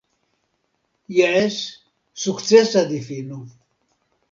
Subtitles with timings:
[1.17, 1.59] Jes,
[2.23, 3.41] sukcesa difino.